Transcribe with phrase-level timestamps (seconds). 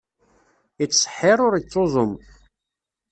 [0.83, 2.11] Ittṣeḥḥir, ur ittuẓum.